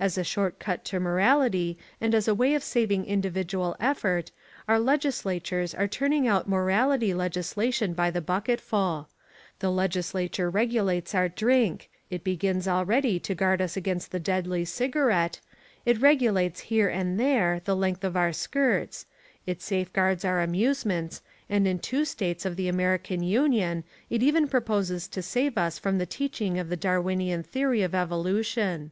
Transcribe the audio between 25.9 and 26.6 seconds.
the teaching